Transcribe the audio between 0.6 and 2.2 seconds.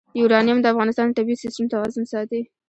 د افغانستان د طبعي سیسټم توازن